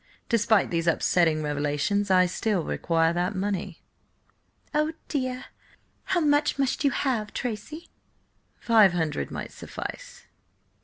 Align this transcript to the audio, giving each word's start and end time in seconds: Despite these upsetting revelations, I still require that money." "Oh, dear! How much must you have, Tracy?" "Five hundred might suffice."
Despite 0.29 0.71
these 0.71 0.87
upsetting 0.87 1.43
revelations, 1.43 2.09
I 2.09 2.25
still 2.25 2.63
require 2.63 3.13
that 3.13 3.35
money." 3.35 3.83
"Oh, 4.73 4.93
dear! 5.07 5.45
How 6.05 6.19
much 6.21 6.57
must 6.57 6.83
you 6.83 6.89
have, 6.89 7.31
Tracy?" 7.35 7.87
"Five 8.57 8.93
hundred 8.93 9.29
might 9.29 9.51
suffice." 9.51 10.25